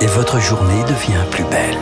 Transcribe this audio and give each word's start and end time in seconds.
Et 0.00 0.06
votre 0.06 0.40
journée 0.40 0.82
devient 0.84 1.22
plus 1.30 1.44
belle. 1.44 1.76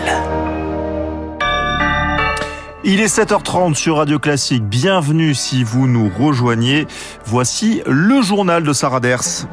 Il 2.82 3.00
est 3.00 3.18
7h30 3.18 3.74
sur 3.74 3.98
Radio 3.98 4.18
Classique. 4.18 4.64
Bienvenue 4.64 5.34
si 5.34 5.62
vous 5.62 5.86
nous 5.86 6.10
rejoignez. 6.18 6.88
Voici 7.24 7.82
le 7.86 8.20
journal 8.20 8.64
de 8.64 8.72
Sarah 8.72 8.98
Ders. 8.98 9.46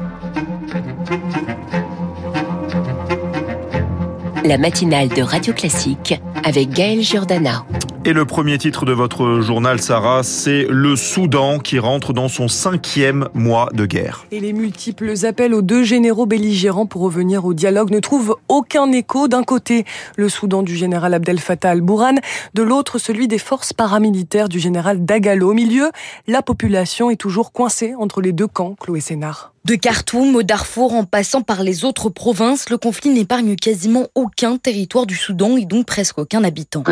La 4.44 4.58
matinale 4.58 5.08
de 5.08 5.22
Radio 5.22 5.52
Classique 5.52 6.20
avec 6.42 6.70
Gaël 6.70 7.02
Giordana. 7.02 7.64
Et 8.04 8.12
le 8.12 8.24
premier 8.24 8.56
titre 8.58 8.84
de 8.84 8.92
votre 8.92 9.40
journal, 9.40 9.80
Sarah, 9.80 10.22
c'est 10.22 10.66
le 10.70 10.94
Soudan 10.94 11.58
qui 11.58 11.80
rentre 11.80 12.12
dans 12.12 12.28
son 12.28 12.46
cinquième 12.46 13.28
mois 13.34 13.68
de 13.74 13.86
guerre. 13.86 14.24
Et 14.30 14.38
les 14.38 14.52
multiples 14.52 15.12
appels 15.24 15.52
aux 15.52 15.62
deux 15.62 15.82
généraux 15.82 16.24
belligérants 16.24 16.86
pour 16.86 17.02
revenir 17.02 17.44
au 17.44 17.54
dialogue 17.54 17.90
ne 17.90 17.98
trouvent 17.98 18.36
aucun 18.48 18.92
écho. 18.92 19.26
D'un 19.26 19.42
côté, 19.42 19.84
le 20.16 20.28
Soudan 20.28 20.62
du 20.62 20.76
général 20.76 21.12
Abdel 21.12 21.40
Fattah 21.40 21.70
al-Bourhan, 21.70 22.14
de 22.54 22.62
l'autre, 22.62 22.98
celui 22.98 23.26
des 23.26 23.38
forces 23.38 23.72
paramilitaires 23.72 24.48
du 24.48 24.60
général 24.60 25.04
Dagalo. 25.04 25.50
Au 25.50 25.54
milieu, 25.54 25.90
la 26.28 26.42
population 26.42 27.10
est 27.10 27.16
toujours 27.16 27.52
coincée 27.52 27.94
entre 27.98 28.20
les 28.20 28.32
deux 28.32 28.46
camps, 28.46 28.76
Chloé 28.78 29.00
Sénard. 29.00 29.52
De 29.64 29.74
Khartoum 29.74 30.34
au 30.36 30.42
Darfour 30.42 30.94
en 30.94 31.04
passant 31.04 31.42
par 31.42 31.62
les 31.62 31.84
autres 31.84 32.08
provinces, 32.08 32.70
le 32.70 32.78
conflit 32.78 33.10
n'épargne 33.10 33.56
quasiment 33.56 34.06
aucun 34.14 34.56
territoire 34.56 35.04
du 35.04 35.16
Soudan 35.16 35.56
et 35.56 35.66
donc 35.66 35.86
presque 35.86 36.18
aucun 36.18 36.44
habitant. 36.44 36.84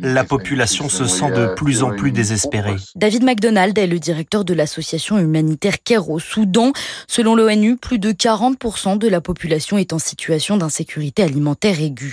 La 0.00 0.24
population 0.24 0.88
se 0.88 1.06
sent 1.06 1.30
de 1.32 1.54
plus 1.54 1.82
en 1.82 1.90
plus 1.90 2.12
désespérée. 2.12 2.76
David 2.94 3.24
McDonald 3.24 3.76
est 3.76 3.86
le 3.86 3.98
directeur 3.98 4.44
de 4.44 4.54
l'association 4.54 5.18
humanitaire 5.18 5.82
CARE 5.82 6.08
au 6.10 6.18
Soudan. 6.18 6.72
Selon 7.06 7.34
l'ONU, 7.34 7.76
plus 7.76 7.98
de 7.98 8.12
40% 8.12 8.98
de 8.98 9.08
la 9.08 9.20
population 9.20 9.78
est 9.78 9.92
en 9.92 9.98
situation 9.98 10.56
d'insécurité 10.56 11.22
alimentaire 11.22 11.80
aiguë. 11.80 12.12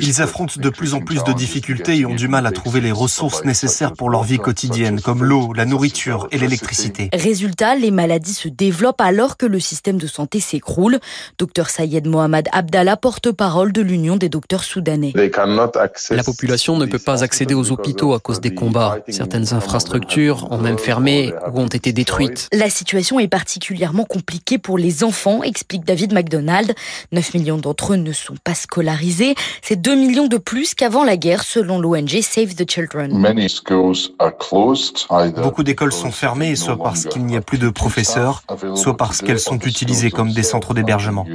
Ils 0.00 0.22
affrontent 0.22 0.60
de 0.60 0.70
plus 0.70 0.94
en 0.94 1.00
plus 1.00 1.24
de 1.24 1.32
difficultés 1.32 1.98
et 1.98 2.06
ont 2.06 2.14
du 2.14 2.28
mal 2.28 2.46
à 2.46 2.52
trouver 2.52 2.80
les 2.80 2.92
ressources 2.92 3.44
nécessaires 3.44 3.94
pour 3.94 4.10
leur 4.10 4.24
vie 4.24 4.38
quotidienne, 4.38 5.00
comme 5.00 5.24
l'eau, 5.24 5.52
la 5.52 5.64
nourriture 5.64 6.28
et 6.30 6.38
l'électricité. 6.38 7.10
Résultat, 7.12 7.74
les 7.74 7.90
maladies 7.90 8.34
se 8.34 8.48
développe 8.58 9.00
alors 9.00 9.36
que 9.36 9.46
le 9.46 9.60
système 9.60 9.96
de 9.96 10.06
santé 10.06 10.40
s'écroule. 10.40 10.98
Docteur 11.38 11.70
Sayed 11.70 12.06
Mohamed 12.06 12.48
Abdallah, 12.52 12.96
porte-parole 12.96 13.72
de 13.72 13.80
l'Union 13.80 14.16
des 14.16 14.28
docteurs 14.28 14.64
soudanais. 14.64 15.12
La 15.14 16.22
population 16.24 16.76
ne 16.76 16.84
peut 16.86 16.98
pas 16.98 17.22
accéder 17.22 17.54
aux 17.54 17.70
hôpitaux 17.72 18.12
à 18.12 18.18
cause 18.18 18.40
des 18.40 18.54
combats. 18.54 18.98
Certaines 19.08 19.54
infrastructures 19.54 20.50
ont 20.50 20.58
même 20.58 20.78
fermé 20.78 21.32
ou 21.52 21.60
ont 21.60 21.66
été 21.66 21.92
détruites. 21.92 22.48
La 22.52 22.68
situation 22.68 23.20
est 23.20 23.28
particulièrement 23.28 24.04
compliquée 24.04 24.58
pour 24.58 24.76
les 24.76 25.04
enfants, 25.04 25.42
explique 25.42 25.84
David 25.84 26.12
McDonald. 26.12 26.74
9 27.12 27.34
millions 27.34 27.58
d'entre 27.58 27.92
eux 27.92 27.96
ne 27.96 28.12
sont 28.12 28.36
pas 28.42 28.54
scolarisés. 28.54 29.34
C'est 29.62 29.80
2 29.80 29.94
millions 29.94 30.26
de 30.26 30.36
plus 30.36 30.74
qu'avant 30.74 31.04
la 31.04 31.16
guerre, 31.16 31.44
selon 31.44 31.78
l'ONG 31.78 32.20
Save 32.20 32.54
the 32.54 32.68
Children. 32.68 33.12
Beaucoup 35.36 35.62
d'écoles 35.62 35.92
sont 35.92 36.10
fermées, 36.10 36.56
soit 36.56 36.76
parce 36.76 37.04
qu'il 37.04 37.24
n'y 37.24 37.36
a 37.36 37.40
plus 37.40 37.58
de 37.58 37.70
professeurs, 37.70 38.42
soit 38.74 38.96
parce 38.96 39.20
qu'elles 39.20 39.40
sont 39.40 39.58
utilisées 39.58 40.10
comme 40.10 40.32
des 40.32 40.42
centres 40.42 40.74
d'hébergement. 40.74 41.26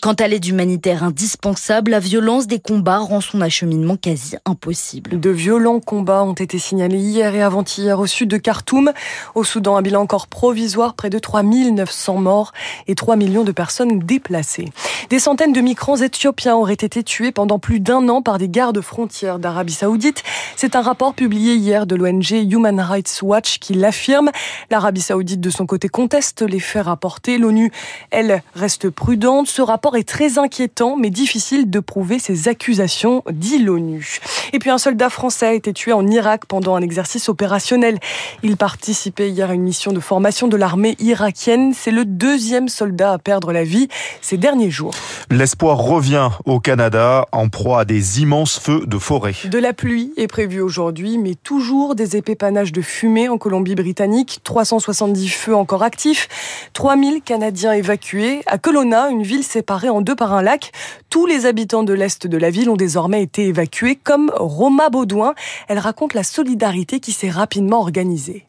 Quant 0.00 0.12
à 0.12 0.28
l'aide 0.28 0.46
humanitaire 0.46 1.04
indispensable, 1.04 1.90
la 1.90 2.00
violence 2.00 2.46
des 2.46 2.58
combats 2.58 2.98
rend 2.98 3.20
son 3.20 3.40
acheminement 3.40 3.96
quasi 3.96 4.36
impossible. 4.44 5.20
De 5.20 5.30
violents 5.30 5.80
combats 5.80 6.24
ont 6.24 6.32
été 6.32 6.58
signalés 6.58 6.98
hier 6.98 7.34
et 7.34 7.42
avant-hier 7.42 7.98
au 7.98 8.06
sud 8.06 8.28
de 8.30 8.36
Khartoum. 8.38 8.92
Au 9.34 9.44
Soudan, 9.44 9.76
un 9.76 9.82
bilan 9.82 10.00
encore 10.00 10.26
provisoire, 10.26 10.94
près 10.94 11.10
de 11.10 11.18
3900 11.18 12.16
morts 12.16 12.52
et 12.86 12.94
3 12.94 13.16
millions 13.16 13.44
de 13.44 13.52
personnes 13.52 13.98
déplacées. 13.98 14.68
Des 15.10 15.18
centaines 15.18 15.52
de 15.52 15.60
migrants 15.60 15.96
éthiopiens 15.96 16.56
auraient 16.56 16.72
été 16.72 17.02
tués 17.02 17.32
pendant 17.32 17.58
plus 17.58 17.80
d'un 17.80 18.08
an 18.08 18.22
par 18.22 18.38
des 18.38 18.48
gardes 18.48 18.80
frontières 18.80 19.38
d'Arabie 19.38 19.74
Saoudite. 19.74 20.22
C'est 20.56 20.76
un 20.76 20.80
rapport 20.80 21.12
publié 21.12 21.54
hier 21.54 21.86
de 21.86 21.96
l'ONG 21.96 22.30
Human 22.30 22.80
Rights 22.80 23.20
Watch 23.22 23.58
qui 23.58 23.74
l'affirme. 23.74 24.30
L'Arabie 24.70 25.02
Saoudite 25.02 25.41
de 25.42 25.50
son 25.50 25.66
côté 25.66 25.90
conteste 25.90 26.40
les 26.40 26.60
faits 26.60 26.86
rapportés. 26.86 27.36
L'ONU, 27.36 27.70
elle, 28.10 28.42
reste 28.54 28.88
prudente. 28.88 29.48
Ce 29.48 29.60
rapport 29.60 29.96
est 29.96 30.08
très 30.08 30.38
inquiétant, 30.38 30.96
mais 30.96 31.10
difficile 31.10 31.68
de 31.68 31.80
prouver 31.80 32.18
ces 32.18 32.48
accusations, 32.48 33.22
dit 33.30 33.58
l'ONU. 33.58 34.20
Et 34.54 34.58
puis 34.58 34.68
un 34.68 34.76
soldat 34.76 35.08
français 35.08 35.46
a 35.46 35.52
été 35.54 35.72
tué 35.72 35.94
en 35.94 36.06
Irak 36.06 36.44
pendant 36.46 36.74
un 36.74 36.82
exercice 36.82 37.30
opérationnel. 37.30 37.98
Il 38.42 38.58
participait 38.58 39.30
hier 39.30 39.48
à 39.48 39.54
une 39.54 39.62
mission 39.62 39.92
de 39.92 40.00
formation 40.00 40.46
de 40.46 40.58
l'armée 40.58 40.94
irakienne. 40.98 41.72
C'est 41.74 41.90
le 41.90 42.04
deuxième 42.04 42.68
soldat 42.68 43.12
à 43.12 43.18
perdre 43.18 43.50
la 43.52 43.64
vie 43.64 43.88
ces 44.20 44.36
derniers 44.36 44.70
jours. 44.70 44.92
L'espoir 45.30 45.78
revient 45.78 46.28
au 46.44 46.60
Canada 46.60 47.26
en 47.32 47.48
proie 47.48 47.80
à 47.80 47.84
des 47.86 48.20
immenses 48.20 48.58
feux 48.58 48.84
de 48.86 48.98
forêt. 48.98 49.34
De 49.46 49.58
la 49.58 49.72
pluie 49.72 50.12
est 50.18 50.26
prévue 50.26 50.60
aujourd'hui, 50.60 51.16
mais 51.16 51.34
toujours 51.34 51.94
des 51.94 52.16
épais 52.16 52.34
panaches 52.34 52.72
de 52.72 52.82
fumée 52.82 53.30
en 53.30 53.38
Colombie-Britannique. 53.38 54.40
370 54.44 55.28
feux 55.30 55.56
encore 55.56 55.82
actifs, 55.82 56.28
3000 56.74 57.22
Canadiens 57.22 57.72
évacués. 57.72 58.42
À 58.46 58.58
Kelowna, 58.58 59.08
une 59.08 59.22
ville 59.22 59.44
séparée 59.44 59.88
en 59.88 60.02
deux 60.02 60.14
par 60.14 60.34
un 60.34 60.42
lac, 60.42 60.72
tous 61.08 61.24
les 61.24 61.46
habitants 61.46 61.84
de 61.84 61.94
l'est 61.94 62.26
de 62.26 62.36
la 62.36 62.50
ville 62.50 62.68
ont 62.68 62.76
désormais 62.76 63.22
été 63.22 63.46
évacués, 63.46 63.96
comme 63.96 64.30
Roma 64.42 64.90
Baudouin. 64.90 65.34
Elle 65.68 65.78
raconte 65.78 66.14
la 66.14 66.22
solidarité 66.22 67.00
qui 67.00 67.12
s'est 67.12 67.30
rapidement 67.30 67.80
organisée. 67.80 68.46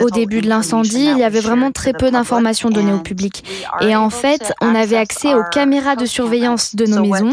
Au 0.00 0.10
début 0.10 0.40
de 0.40 0.48
l'incendie, 0.48 1.08
il 1.10 1.18
y 1.18 1.24
avait 1.24 1.40
vraiment 1.40 1.70
très 1.70 1.92
peu 1.92 2.10
d'informations 2.10 2.70
données 2.70 2.92
au 2.92 2.98
public. 3.00 3.44
Et 3.80 3.94
en 3.96 4.10
fait, 4.10 4.52
on 4.60 4.74
avait 4.74 4.96
accès 4.96 5.34
aux 5.34 5.44
caméras 5.50 5.96
de 5.96 6.06
surveillance 6.06 6.74
de 6.74 6.86
nos 6.86 7.02
maisons. 7.02 7.32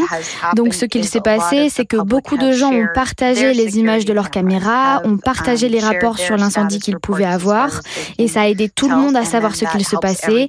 Donc 0.56 0.74
ce 0.74 0.86
qu'il 0.86 1.06
s'est 1.06 1.22
passé, 1.22 1.70
c'est 1.70 1.86
que 1.86 1.98
beaucoup 1.98 2.38
de 2.38 2.52
gens 2.52 2.72
ont 2.72 2.88
partagé 2.94 3.54
les 3.54 3.78
images 3.80 4.06
de 4.06 4.14
leurs 4.14 4.30
caméras, 4.30 5.02
ont 5.06 5.18
partagé 5.18 5.70
les 5.70 5.80
rapports 5.80 6.18
sur 6.18 6.38
l'incendie 6.38 6.80
qu'ils 6.80 7.00
pouvaient 7.00 7.26
avoir. 7.26 7.82
Et 8.18 8.28
ça 8.28 8.42
a 8.42 8.48
aidé 8.48 8.70
tout 8.70 8.90
le 8.90 8.96
monde 8.96 9.16
à 9.16 9.26
savoir 9.26 9.56
ce 9.56 9.66
qu'il 9.66 9.86
se 9.86 9.96
passait. 9.96 10.48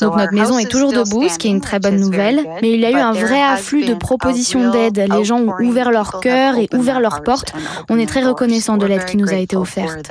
Donc 0.00 0.16
notre 0.16 0.32
maison 0.32 0.58
est 0.58 0.70
toujours 0.70 0.92
debout, 0.92 1.28
ce 1.28 1.38
qui 1.38 1.48
est 1.48 1.50
une 1.50 1.60
très 1.60 1.78
bonne 1.78 1.96
nouvelle. 1.96 2.44
Mais 2.62 2.70
il 2.72 2.80
y 2.80 2.86
a 2.86 2.90
eu 2.90 2.96
un 2.96 3.12
vrai 3.12 3.42
afflux 3.42 3.84
de 3.84 3.94
propositions 3.94 4.70
d'aide. 4.70 5.04
Les 5.16 5.24
gens 5.24 5.38
ont 5.40 5.54
ouvert 5.60 5.90
leur 5.90 6.20
cœur 6.20 6.56
et 6.56 6.68
ouvert 6.74 7.00
leurs 7.00 7.22
portes. 7.22 7.52
On 7.88 7.98
est 7.98 8.06
très 8.06 8.24
reconnaissant 8.24 8.76
de 8.76 8.86
l'aide 8.86 9.04
qui 9.04 9.16
nous 9.16 9.28
a 9.30 9.36
été 9.36 9.56
offerte. 9.56 10.10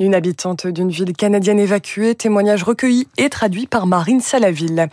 Une 0.00 0.14
habitante 0.14 0.68
d'une 0.68 0.90
ville 0.90 1.12
canadienne 1.12 1.58
évacuée, 1.58 2.14
témoignage 2.14 2.62
recueilli 2.62 3.08
et 3.16 3.28
traduit 3.28 3.66
par 3.66 3.88
Marine 3.88 4.20
Salaville. 4.20 4.88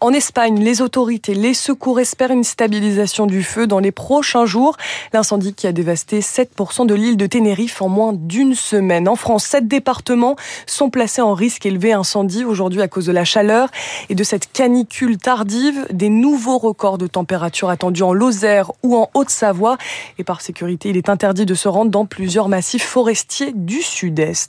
En 0.00 0.14
Espagne, 0.14 0.60
les 0.60 0.80
autorités, 0.80 1.34
les 1.34 1.52
secours 1.52 2.00
espèrent 2.00 2.30
une 2.30 2.42
stabilisation 2.42 3.26
du 3.26 3.42
feu 3.42 3.66
dans 3.66 3.80
les 3.80 3.92
prochains 3.92 4.46
jours. 4.46 4.78
L'incendie 5.12 5.52
qui 5.52 5.66
a 5.66 5.72
dévasté 5.72 6.20
7% 6.20 6.86
de 6.86 6.94
l'île 6.94 7.18
de 7.18 7.26
Tenerife 7.26 7.82
en 7.82 7.90
moins 7.90 8.14
d'une 8.14 8.54
semaine. 8.54 9.08
En 9.08 9.16
France, 9.16 9.44
sept 9.44 9.68
départements 9.68 10.36
sont 10.66 10.88
placés 10.88 11.20
en 11.20 11.34
risque 11.34 11.66
élevé 11.66 11.92
incendie 11.92 12.44
aujourd'hui 12.44 12.80
à 12.80 12.88
cause 12.88 13.04
de 13.04 13.12
la 13.12 13.26
chaleur 13.26 13.68
et 14.08 14.14
de 14.14 14.24
cette 14.24 14.50
canicule 14.50 15.18
tardive. 15.18 15.86
Des 15.92 16.08
nouveaux 16.08 16.56
records 16.58 16.96
de 16.96 17.06
température 17.06 17.68
attendus 17.68 18.02
en 18.02 18.14
Lozère 18.14 18.72
ou 18.82 18.96
en 18.96 19.10
Haute-Savoie. 19.12 19.76
Et 20.18 20.24
par 20.24 20.40
sécurité, 20.40 20.88
il 20.88 20.96
est 20.96 21.10
interdit 21.10 21.44
de 21.44 21.54
se 21.54 21.68
rendre 21.68 21.90
dans 21.90 22.06
plusieurs 22.06 22.48
massifs 22.48 22.86
forestiers 22.86 23.52
du 23.54 23.82
sud-est. 23.82 24.45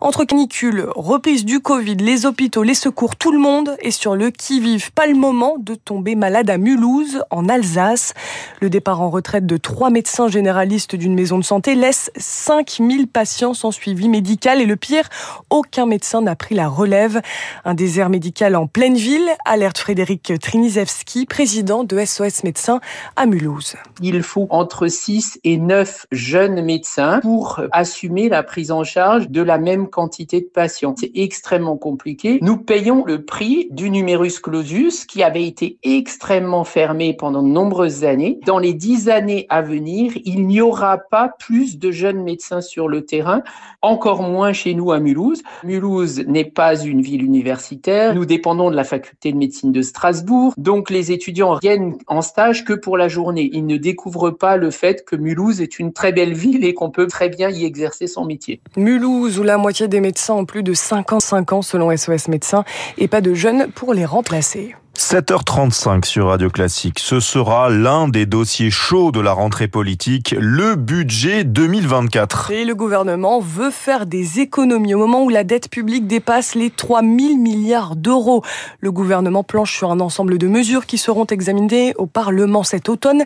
Entre 0.00 0.24
canicule, 0.24 0.88
reprise 0.96 1.44
du 1.44 1.60
Covid, 1.60 1.94
les 1.94 2.26
hôpitaux, 2.26 2.64
les 2.64 2.74
secours, 2.74 3.14
tout 3.14 3.30
le 3.30 3.38
monde 3.38 3.76
est 3.78 3.92
sur 3.92 4.16
le 4.16 4.30
qui-vive. 4.30 4.90
Pas 4.90 5.06
le 5.06 5.14
moment 5.14 5.58
de 5.60 5.76
tomber 5.76 6.16
malade 6.16 6.50
à 6.50 6.58
Mulhouse, 6.58 7.22
en 7.30 7.48
Alsace. 7.48 8.12
Le 8.60 8.68
départ 8.68 9.00
en 9.00 9.10
retraite 9.10 9.46
de 9.46 9.56
trois 9.56 9.90
médecins 9.90 10.26
généralistes 10.26 10.96
d'une 10.96 11.14
maison 11.14 11.38
de 11.38 11.44
santé 11.44 11.76
laisse 11.76 12.10
5000 12.16 13.06
patients 13.06 13.54
sans 13.54 13.70
suivi 13.70 14.08
médical. 14.08 14.60
Et 14.60 14.66
le 14.66 14.74
pire, 14.74 15.08
aucun 15.50 15.86
médecin 15.86 16.20
n'a 16.20 16.34
pris 16.34 16.56
la 16.56 16.66
relève. 16.66 17.22
Un 17.64 17.74
désert 17.74 18.08
médical 18.08 18.56
en 18.56 18.66
pleine 18.66 18.96
ville, 18.96 19.28
alerte 19.44 19.78
Frédéric 19.78 20.32
Trinizewski, 20.40 21.26
président 21.26 21.84
de 21.84 22.04
SOS 22.04 22.42
Médecins 22.42 22.80
à 23.14 23.26
Mulhouse. 23.26 23.76
Il 24.00 24.24
faut 24.24 24.48
entre 24.50 24.88
6 24.88 25.38
et 25.44 25.58
9 25.58 26.06
jeunes 26.10 26.60
médecins 26.62 27.20
pour 27.20 27.60
assumer 27.70 28.28
la 28.28 28.42
prise 28.42 28.72
en 28.72 28.82
charge 28.82 29.11
de 29.20 29.42
la 29.42 29.58
même 29.58 29.88
quantité 29.88 30.40
de 30.40 30.46
patients. 30.46 30.94
C'est 30.98 31.12
extrêmement 31.14 31.76
compliqué. 31.76 32.38
Nous 32.42 32.56
payons 32.56 33.04
le 33.04 33.24
prix 33.24 33.68
du 33.70 33.90
numerus 33.90 34.40
clausus 34.40 35.04
qui 35.04 35.22
avait 35.22 35.46
été 35.46 35.78
extrêmement 35.82 36.64
fermé 36.64 37.14
pendant 37.14 37.42
de 37.42 37.48
nombreuses 37.48 38.04
années. 38.04 38.38
Dans 38.46 38.58
les 38.58 38.74
dix 38.74 39.08
années 39.08 39.46
à 39.48 39.62
venir, 39.62 40.12
il 40.24 40.46
n'y 40.46 40.60
aura 40.60 40.98
pas 40.98 41.30
plus 41.38 41.78
de 41.78 41.90
jeunes 41.90 42.22
médecins 42.22 42.60
sur 42.60 42.88
le 42.88 43.04
terrain, 43.04 43.42
encore 43.82 44.22
moins 44.22 44.52
chez 44.52 44.74
nous 44.74 44.92
à 44.92 45.00
Mulhouse. 45.00 45.42
Mulhouse 45.64 46.20
n'est 46.26 46.44
pas 46.44 46.80
une 46.80 47.02
ville 47.02 47.22
universitaire. 47.22 48.14
Nous 48.14 48.26
dépendons 48.26 48.70
de 48.70 48.76
la 48.76 48.84
faculté 48.84 49.32
de 49.32 49.36
médecine 49.36 49.72
de 49.72 49.82
Strasbourg. 49.82 50.54
Donc 50.56 50.90
les 50.90 51.12
étudiants 51.12 51.58
viennent 51.58 51.96
en 52.06 52.22
stage 52.22 52.64
que 52.64 52.72
pour 52.72 52.96
la 52.96 53.08
journée. 53.08 53.50
Ils 53.52 53.66
ne 53.66 53.76
découvrent 53.76 54.30
pas 54.30 54.56
le 54.56 54.70
fait 54.70 55.04
que 55.04 55.16
Mulhouse 55.16 55.60
est 55.60 55.78
une 55.78 55.92
très 55.92 56.12
belle 56.12 56.34
ville 56.34 56.64
et 56.64 56.74
qu'on 56.74 56.90
peut 56.90 57.06
très 57.06 57.28
bien 57.28 57.50
y 57.50 57.64
exercer 57.64 58.06
son 58.06 58.24
métier. 58.24 58.60
Mulhouse 58.76 59.01
Où 59.04 59.42
la 59.42 59.56
moitié 59.56 59.88
des 59.88 60.00
médecins 60.00 60.34
ont 60.34 60.44
plus 60.44 60.62
de 60.62 60.74
55 60.74 61.52
ans 61.52 61.62
selon 61.62 61.96
SOS 61.96 62.28
Médecins, 62.28 62.64
et 62.98 63.08
pas 63.08 63.20
de 63.20 63.34
jeunes 63.34 63.68
pour 63.72 63.94
les 63.94 64.04
remplacer. 64.04 64.76
7h35 64.96 66.04
sur 66.04 66.28
Radio 66.28 66.50
Classique. 66.50 66.98
Ce 66.98 67.18
sera 67.18 67.70
l'un 67.70 68.08
des 68.08 68.26
dossiers 68.26 68.70
chauds 68.70 69.10
de 69.10 69.20
la 69.20 69.32
rentrée 69.32 69.66
politique, 69.66 70.34
le 70.38 70.74
budget 70.74 71.44
2024. 71.44 72.50
Et 72.50 72.64
le 72.64 72.74
gouvernement 72.74 73.40
veut 73.40 73.70
faire 73.70 74.06
des 74.06 74.40
économies 74.40 74.94
au 74.94 74.98
moment 74.98 75.22
où 75.22 75.30
la 75.30 75.44
dette 75.44 75.70
publique 75.70 76.06
dépasse 76.06 76.54
les 76.54 76.70
3 76.70 77.00
000 77.00 77.36
milliards 77.36 77.96
d'euros. 77.96 78.42
Le 78.80 78.92
gouvernement 78.92 79.44
planche 79.44 79.76
sur 79.76 79.90
un 79.90 80.00
ensemble 80.00 80.36
de 80.36 80.46
mesures 80.46 80.86
qui 80.86 80.98
seront 80.98 81.26
examinées 81.26 81.94
au 81.96 82.06
Parlement 82.06 82.62
cet 82.62 82.88
automne. 82.88 83.24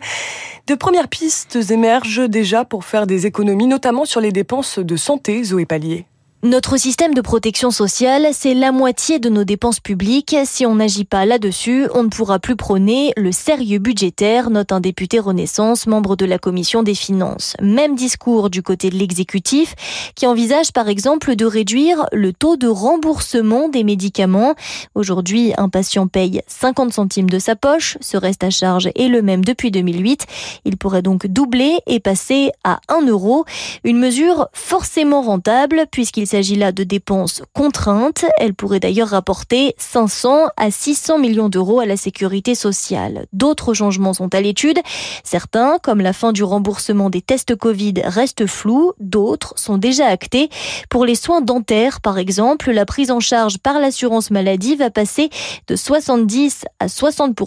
De 0.67 0.75
premières 0.75 1.09
pistes 1.09 1.57
émergent 1.69 2.29
déjà 2.29 2.65
pour 2.65 2.85
faire 2.85 3.07
des 3.07 3.25
économies, 3.25 3.67
notamment 3.67 4.05
sur 4.05 4.21
les 4.21 4.31
dépenses 4.31 4.79
de 4.79 4.95
santé, 4.95 5.43
Zoé 5.43 5.65
Pallier. 5.65 6.05
Notre 6.43 6.77
système 6.77 7.15
de 7.15 7.21
protection 7.21 7.71
sociale, 7.71 8.27
c'est 8.31 8.53
la 8.53 8.71
moitié 8.71 9.17
de 9.17 9.27
nos 9.27 9.43
dépenses 9.43 9.79
publiques. 9.79 10.35
Si 10.45 10.67
on 10.67 10.75
n'agit 10.75 11.03
pas 11.03 11.25
là-dessus, 11.25 11.87
on 11.95 12.03
ne 12.03 12.09
pourra 12.09 12.37
plus 12.37 12.55
prôner 12.55 13.11
le 13.17 13.31
sérieux 13.31 13.79
budgétaire, 13.79 14.51
note 14.51 14.71
un 14.71 14.79
député 14.79 15.17
Renaissance, 15.17 15.87
membre 15.87 16.15
de 16.15 16.25
la 16.25 16.37
commission 16.37 16.83
des 16.83 16.93
finances. 16.93 17.55
Même 17.59 17.95
discours 17.95 18.51
du 18.51 18.61
côté 18.61 18.91
de 18.91 18.97
l'exécutif, 18.97 19.73
qui 20.13 20.27
envisage 20.27 20.73
par 20.73 20.89
exemple 20.89 21.35
de 21.35 21.43
réduire 21.43 22.05
le 22.11 22.31
taux 22.33 22.55
de 22.55 22.67
remboursement 22.67 23.67
des 23.67 23.83
médicaments. 23.83 24.53
Aujourd'hui, 24.93 25.53
un 25.57 25.69
patient 25.69 26.05
paye 26.05 26.43
50 26.45 26.93
centimes 26.93 27.31
de 27.31 27.39
sa 27.39 27.55
poche, 27.55 27.97
ce 27.99 28.15
reste 28.15 28.43
à 28.43 28.51
charge 28.51 28.91
est 28.93 29.07
le 29.07 29.23
même 29.23 29.43
depuis 29.43 29.71
2008. 29.71 30.27
Il 30.65 30.77
pourrait 30.77 31.01
donc 31.01 31.25
doubler 31.25 31.79
et 31.87 31.99
passer 31.99 32.51
à 32.63 32.79
1 32.89 33.07
euro. 33.07 33.45
Une 33.83 33.97
mesure 33.97 34.49
forcément 34.53 35.23
rentable 35.23 35.87
puisqu'il 35.89 36.26
il 36.27 36.31
s'agit 36.31 36.57
là 36.57 36.73
de 36.73 36.83
dépenses 36.83 37.41
contraintes. 37.53 38.25
Elles 38.37 38.53
pourraient 38.53 38.81
d'ailleurs 38.81 39.07
rapporter 39.07 39.73
500 39.77 40.47
à 40.57 40.71
600 40.71 41.19
millions 41.19 41.47
d'euros 41.47 41.79
à 41.79 41.85
la 41.85 41.95
sécurité 41.95 42.53
sociale. 42.53 43.27
D'autres 43.31 43.73
changements 43.73 44.13
sont 44.13 44.35
à 44.35 44.41
l'étude. 44.41 44.77
Certains, 45.23 45.77
comme 45.81 46.01
la 46.01 46.11
fin 46.11 46.33
du 46.33 46.43
remboursement 46.43 47.09
des 47.09 47.21
tests 47.21 47.55
Covid, 47.55 47.93
restent 48.03 48.45
flous. 48.45 48.91
D'autres 48.99 49.53
sont 49.55 49.77
déjà 49.77 50.07
actés. 50.07 50.49
Pour 50.89 51.05
les 51.05 51.15
soins 51.15 51.39
dentaires, 51.39 52.01
par 52.01 52.17
exemple, 52.17 52.71
la 52.71 52.85
prise 52.85 53.09
en 53.09 53.21
charge 53.21 53.57
par 53.59 53.79
l'assurance 53.79 54.29
maladie 54.29 54.75
va 54.75 54.89
passer 54.89 55.29
de 55.67 55.77
70 55.77 56.65
à 56.81 56.89
60 56.89 57.39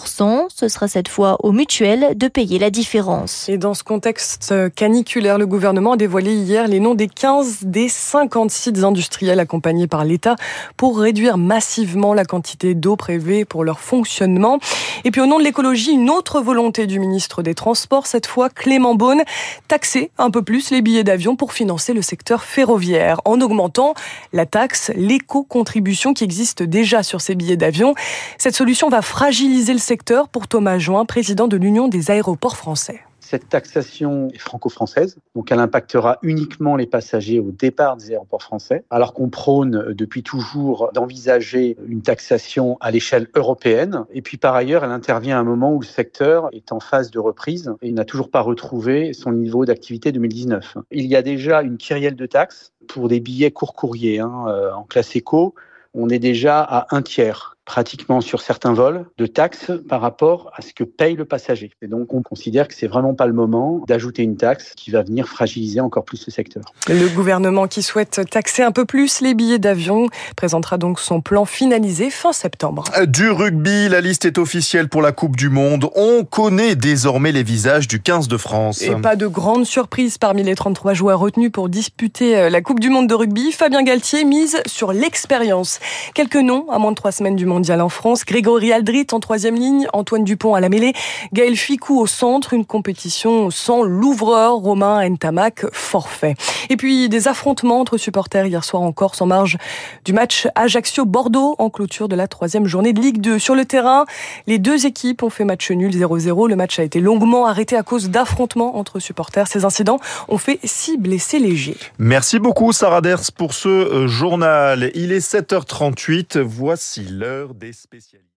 Ce 0.56 0.68
sera 0.68 0.88
cette 0.88 1.08
fois 1.08 1.36
aux 1.44 1.52
mutuelles 1.52 2.16
de 2.16 2.28
payer 2.28 2.58
la 2.58 2.70
différence. 2.70 3.46
Et 3.50 3.58
dans 3.58 3.74
ce 3.74 3.84
contexte 3.84 4.54
caniculaire, 4.74 5.36
le 5.36 5.46
gouvernement 5.46 5.92
a 5.92 5.96
dévoilé 5.98 6.34
hier 6.34 6.66
les 6.66 6.80
noms 6.80 6.94
des 6.94 7.08
15 7.08 7.64
des 7.64 7.90
56 7.90 8.69
industriels 8.78 9.40
accompagnés 9.40 9.86
par 9.86 10.04
l'État 10.04 10.36
pour 10.76 10.98
réduire 10.98 11.38
massivement 11.38 12.14
la 12.14 12.24
quantité 12.24 12.74
d'eau 12.74 12.96
prévue 12.96 13.46
pour 13.46 13.64
leur 13.64 13.80
fonctionnement. 13.80 14.58
Et 15.04 15.10
puis 15.10 15.20
au 15.20 15.26
nom 15.26 15.38
de 15.38 15.44
l'écologie, 15.44 15.92
une 15.92 16.10
autre 16.10 16.40
volonté 16.40 16.86
du 16.86 16.98
ministre 16.98 17.42
des 17.42 17.54
Transports, 17.54 18.06
cette 18.06 18.26
fois 18.26 18.48
Clément 18.48 18.94
Beaune, 18.94 19.22
taxer 19.68 20.10
un 20.18 20.30
peu 20.30 20.42
plus 20.42 20.70
les 20.70 20.82
billets 20.82 21.04
d'avion 21.04 21.36
pour 21.36 21.52
financer 21.52 21.92
le 21.92 22.02
secteur 22.02 22.44
ferroviaire 22.44 23.20
en 23.24 23.40
augmentant 23.40 23.94
la 24.32 24.46
taxe, 24.46 24.90
l'éco-contribution 24.94 26.14
qui 26.14 26.24
existe 26.24 26.62
déjà 26.62 27.02
sur 27.02 27.20
ces 27.20 27.34
billets 27.34 27.56
d'avion. 27.56 27.94
Cette 28.38 28.54
solution 28.54 28.88
va 28.88 29.02
fragiliser 29.02 29.72
le 29.72 29.78
secteur 29.78 30.28
pour 30.28 30.48
Thomas 30.48 30.78
Join, 30.78 31.04
président 31.06 31.48
de 31.48 31.56
l'Union 31.56 31.88
des 31.88 32.10
aéroports 32.10 32.56
français. 32.56 33.00
Cette 33.30 33.48
taxation 33.48 34.26
est 34.34 34.38
franco-française, 34.38 35.16
donc 35.36 35.52
elle 35.52 35.60
impactera 35.60 36.18
uniquement 36.22 36.74
les 36.74 36.88
passagers 36.88 37.38
au 37.38 37.52
départ 37.52 37.96
des 37.96 38.10
aéroports 38.10 38.42
français, 38.42 38.82
alors 38.90 39.14
qu'on 39.14 39.28
prône 39.28 39.76
euh, 39.76 39.94
depuis 39.94 40.24
toujours 40.24 40.90
d'envisager 40.94 41.76
une 41.86 42.02
taxation 42.02 42.76
à 42.80 42.90
l'échelle 42.90 43.28
européenne. 43.36 44.04
Et 44.12 44.20
puis 44.20 44.36
par 44.36 44.56
ailleurs, 44.56 44.82
elle 44.82 44.90
intervient 44.90 45.36
à 45.36 45.40
un 45.42 45.44
moment 45.44 45.72
où 45.72 45.80
le 45.80 45.86
secteur 45.86 46.48
est 46.50 46.72
en 46.72 46.80
phase 46.80 47.12
de 47.12 47.20
reprise 47.20 47.72
et 47.82 47.92
n'a 47.92 48.04
toujours 48.04 48.32
pas 48.32 48.40
retrouvé 48.40 49.12
son 49.12 49.30
niveau 49.30 49.64
d'activité 49.64 50.10
2019. 50.10 50.78
Il 50.90 51.06
y 51.06 51.14
a 51.14 51.22
déjà 51.22 51.62
une 51.62 51.76
kyrielle 51.76 52.16
de 52.16 52.26
taxes 52.26 52.72
pour 52.88 53.06
des 53.06 53.20
billets 53.20 53.52
court 53.52 53.74
courrier 53.74 54.18
hein, 54.18 54.46
euh, 54.48 54.72
en 54.72 54.82
classe 54.82 55.14
éco. 55.14 55.54
On 55.94 56.08
est 56.08 56.18
déjà 56.18 56.60
à 56.62 56.92
un 56.96 57.02
tiers 57.02 57.56
pratiquement 57.70 58.20
sur 58.20 58.42
certains 58.42 58.72
vols 58.72 59.04
de 59.16 59.26
taxes 59.26 59.70
par 59.88 60.00
rapport 60.00 60.50
à 60.56 60.60
ce 60.60 60.74
que 60.74 60.82
paye 60.82 61.14
le 61.14 61.24
passager. 61.24 61.70
Et 61.82 61.86
donc 61.86 62.12
on 62.12 62.20
considère 62.20 62.66
que 62.66 62.74
c'est 62.74 62.88
vraiment 62.88 63.14
pas 63.14 63.26
le 63.26 63.32
moment 63.32 63.84
d'ajouter 63.86 64.24
une 64.24 64.36
taxe 64.36 64.72
qui 64.74 64.90
va 64.90 65.04
venir 65.04 65.28
fragiliser 65.28 65.78
encore 65.78 66.04
plus 66.04 66.16
ce 66.16 66.32
secteur. 66.32 66.64
Le 66.88 67.06
gouvernement 67.14 67.68
qui 67.68 67.82
souhaite 67.82 68.22
taxer 68.28 68.64
un 68.64 68.72
peu 68.72 68.86
plus 68.86 69.20
les 69.20 69.34
billets 69.34 69.60
d'avion 69.60 70.08
présentera 70.36 70.78
donc 70.78 70.98
son 70.98 71.20
plan 71.20 71.44
finalisé 71.44 72.10
fin 72.10 72.32
septembre. 72.32 72.82
Du 73.06 73.30
rugby, 73.30 73.88
la 73.88 74.00
liste 74.00 74.24
est 74.24 74.38
officielle 74.38 74.88
pour 74.88 75.00
la 75.00 75.12
Coupe 75.12 75.36
du 75.36 75.48
Monde. 75.48 75.90
On 75.94 76.24
connaît 76.24 76.74
désormais 76.74 77.30
les 77.30 77.44
visages 77.44 77.86
du 77.86 78.02
15 78.02 78.26
de 78.26 78.36
France. 78.36 78.82
Et 78.82 78.96
pas 78.96 79.14
de 79.14 79.28
grande 79.28 79.64
surprise 79.64 80.18
parmi 80.18 80.42
les 80.42 80.56
33 80.56 80.92
joueurs 80.94 81.20
retenus 81.20 81.52
pour 81.52 81.68
disputer 81.68 82.36
euh, 82.36 82.50
la 82.50 82.62
Coupe 82.62 82.80
du 82.80 82.90
Monde 82.90 83.06
de 83.06 83.14
rugby. 83.14 83.52
Fabien 83.52 83.84
Galtier 83.84 84.24
mise 84.24 84.60
sur 84.66 84.92
l'expérience. 84.92 85.78
Quelques 86.14 86.34
noms 86.34 86.68
à 86.72 86.80
moins 86.80 86.90
de 86.90 86.96
trois 86.96 87.12
semaines 87.12 87.36
du 87.36 87.46
monde 87.60 87.80
en 87.80 87.88
France. 87.88 88.24
Grégory 88.24 88.72
Aldrit 88.72 89.06
en 89.12 89.20
troisième 89.20 89.54
ligne, 89.54 89.86
Antoine 89.92 90.24
Dupont 90.24 90.54
à 90.54 90.60
la 90.60 90.68
mêlée, 90.68 90.92
Gaël 91.32 91.56
Ficou 91.56 92.00
au 92.00 92.06
centre, 92.06 92.54
une 92.54 92.64
compétition 92.64 93.50
sans 93.50 93.82
l'ouvreur 93.82 94.54
Romain 94.54 95.06
Ntamak 95.08 95.66
forfait. 95.72 96.36
Et 96.70 96.76
puis 96.76 97.08
des 97.08 97.28
affrontements 97.28 97.80
entre 97.80 97.98
supporters 97.98 98.46
hier 98.46 98.64
soir 98.64 98.82
en 98.82 98.92
Corse 98.92 99.20
en 99.20 99.26
marge 99.26 99.58
du 100.04 100.12
match 100.12 100.48
Ajaccio-Bordeaux 100.54 101.56
en 101.58 101.70
clôture 101.70 102.08
de 102.08 102.16
la 102.16 102.28
troisième 102.28 102.66
journée 102.66 102.92
de 102.92 103.00
Ligue 103.00 103.20
2. 103.20 103.38
Sur 103.38 103.54
le 103.54 103.64
terrain, 103.64 104.06
les 104.46 104.58
deux 104.58 104.86
équipes 104.86 105.22
ont 105.22 105.30
fait 105.30 105.44
match 105.44 105.70
nul 105.70 105.92
0-0. 105.92 106.48
Le 106.48 106.56
match 106.56 106.78
a 106.78 106.82
été 106.82 107.00
longuement 107.00 107.46
arrêté 107.46 107.76
à 107.76 107.82
cause 107.82 108.08
d'affrontements 108.08 108.78
entre 108.78 109.00
supporters. 109.00 109.48
Ces 109.48 109.64
incidents 109.64 110.00
ont 110.28 110.38
fait 110.38 110.58
six 110.64 110.96
blessés 110.96 111.38
légers. 111.38 111.76
Merci 111.98 112.38
beaucoup 112.38 112.72
Sarah 112.72 113.02
Ders 113.02 113.32
pour 113.36 113.52
ce 113.52 113.68
euh, 113.68 114.08
journal. 114.08 114.90
Il 114.94 115.12
est 115.12 115.26
7h38. 115.26 116.38
Voici 116.38 117.02
l'heure 117.02 117.49
des 117.54 117.72
spécialistes. 117.72 118.28